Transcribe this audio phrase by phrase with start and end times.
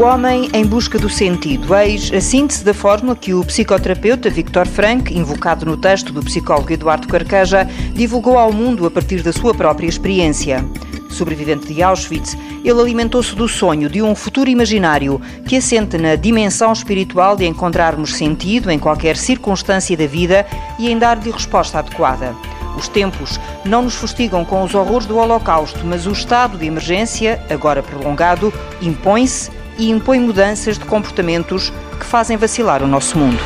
[0.00, 1.76] O homem em busca do sentido.
[1.76, 6.72] Eis a síntese da fórmula que o psicoterapeuta Victor Frank, invocado no texto do psicólogo
[6.72, 10.64] Eduardo Carcaja, divulgou ao mundo a partir da sua própria experiência.
[11.10, 12.34] Sobrevivente de Auschwitz,
[12.64, 18.14] ele alimentou-se do sonho de um futuro imaginário que assente na dimensão espiritual de encontrarmos
[18.14, 20.46] sentido em qualquer circunstância da vida
[20.78, 22.34] e em dar-lhe resposta adequada.
[22.74, 27.44] Os tempos não nos fustigam com os horrores do Holocausto, mas o estado de emergência,
[27.50, 33.40] agora prolongado, impõe-se e impõe mudanças de comportamentos que fazem vacilar o nosso mundo.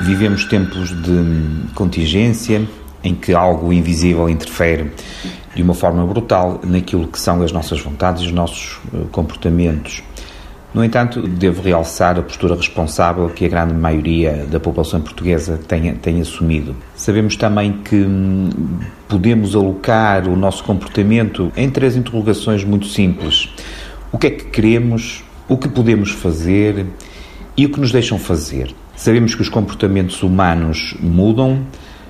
[0.00, 2.66] Vivemos tempos de contingência
[3.02, 4.90] em que algo invisível interfere
[5.54, 10.02] de uma forma brutal naquilo que são as nossas vontades e os nossos eh, comportamentos.
[10.74, 15.94] No entanto, devo realçar a postura responsável que a grande maioria da população portuguesa tem,
[15.94, 16.74] tem assumido.
[16.96, 18.50] Sabemos também que hum,
[19.08, 23.48] podemos alocar o nosso comportamento em três interrogações muito simples:
[24.10, 26.86] o que é que queremos, o que podemos fazer
[27.56, 28.74] e o que nos deixam fazer.
[28.96, 31.64] Sabemos que os comportamentos humanos mudam,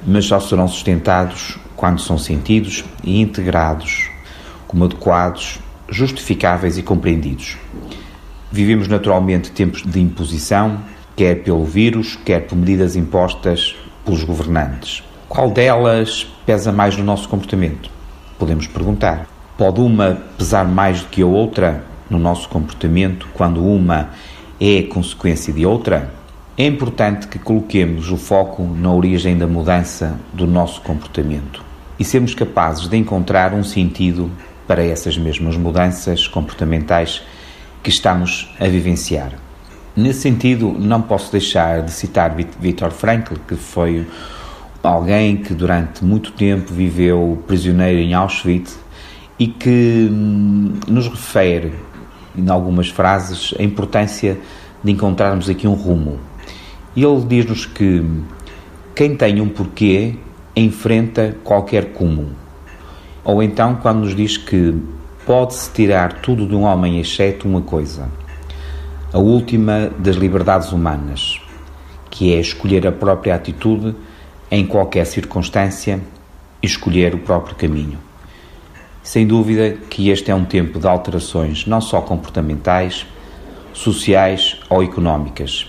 [0.07, 4.09] mas só serão sustentados quando são sentidos e integrados
[4.67, 5.59] como adequados,
[5.91, 7.59] justificáveis e compreendidos.
[8.55, 10.79] Vivemos naturalmente tempos de imposição,
[11.17, 13.75] quer pelo vírus, quer por medidas impostas
[14.05, 15.03] pelos governantes.
[15.29, 17.91] Qual delas pesa mais no nosso comportamento?
[18.39, 19.27] Podemos perguntar.
[19.59, 24.11] Pode uma pesar mais do que a outra no nosso comportamento quando uma
[24.61, 26.15] é consequência de outra?
[26.57, 31.61] É importante que coloquemos o foco na origem da mudança do nosso comportamento
[31.99, 34.31] e sermos capazes de encontrar um sentido
[34.65, 37.21] para essas mesmas mudanças comportamentais
[37.85, 39.33] que estamos a vivenciar.
[39.95, 44.07] Nesse sentido, não posso deixar de citar Viktor Frankl, que foi
[44.83, 48.79] alguém que durante muito tempo viveu prisioneiro em Auschwitz
[49.39, 51.75] e que hum, nos refere,
[52.35, 54.39] em algumas frases, a importância
[54.83, 56.19] de encontrarmos aqui um rumo.
[56.97, 58.03] Ele diz-nos que
[58.95, 60.14] quem tem um porquê
[60.57, 62.31] enfrenta qualquer cúmulo.
[63.23, 64.75] Ou então, quando nos diz que
[65.27, 68.08] pode-se tirar tudo de um homem exceto uma coisa,
[69.12, 71.40] a última das liberdades humanas,
[72.11, 73.95] que é escolher a própria atitude
[74.51, 76.01] em qualquer circunstância
[76.63, 77.98] e escolher o próprio caminho.
[79.02, 83.07] Sem dúvida que este é um tempo de alterações não só comportamentais,
[83.73, 85.67] sociais ou económicas,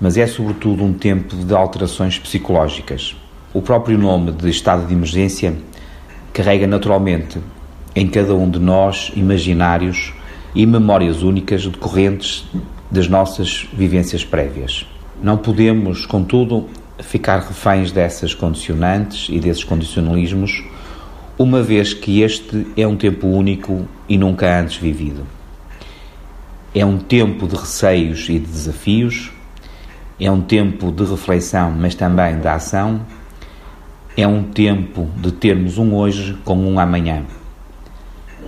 [0.00, 3.16] mas é sobretudo um tempo de alterações psicológicas.
[3.52, 5.54] O próprio nome de estado de emergência
[6.32, 7.38] carrega naturalmente
[7.94, 10.12] em cada um de nós imaginários
[10.54, 12.44] e memórias únicas decorrentes
[12.90, 14.86] das nossas vivências prévias.
[15.22, 16.68] Não podemos, contudo,
[17.02, 20.64] ficar reféns dessas condicionantes e desses condicionalismos,
[21.38, 25.26] uma vez que este é um tempo único e nunca antes vivido.
[26.74, 29.30] É um tempo de receios e de desafios,
[30.18, 33.00] é um tempo de reflexão, mas também de ação,
[34.16, 37.24] é um tempo de termos um hoje como um amanhã.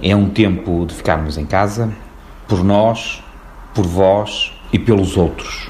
[0.02, 1.92] É um tempo de ficarmos em casa,
[2.48, 3.22] por nós,
[3.72, 5.68] por vós e pelos outros.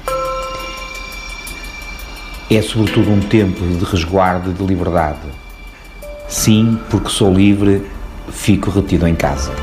[2.49, 5.19] É sobretudo um tempo de resguardo e de liberdade.
[6.27, 7.85] Sim, porque sou livre,
[8.31, 9.53] fico retido em casa.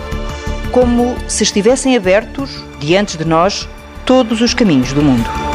[0.70, 3.68] Como se estivessem abertos, diante de nós,
[4.06, 5.49] todos os caminhos do mundo.